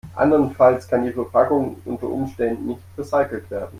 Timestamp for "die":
1.03-1.11